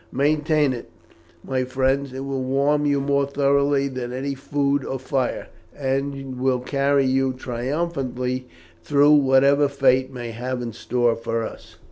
Maintain 0.11 0.73
it, 0.73 0.89
my 1.47 1.63
friends; 1.63 2.11
it 2.11 2.21
will 2.25 2.41
warm 2.41 2.87
you 2.87 2.99
more 2.99 3.27
thoroughly 3.27 3.87
than 3.87 4.33
food 4.35 4.83
or 4.83 4.97
fire, 4.97 5.47
and 5.77 6.39
will 6.39 6.59
carry 6.59 7.05
you 7.05 7.33
triumphantly 7.33 8.47
through 8.81 9.11
whatever 9.13 9.67
fate 9.69 10.11
may 10.11 10.31
have 10.31 10.59
in 10.59 10.73
store 10.73 11.15
for 11.15 11.43
us." 11.45 11.75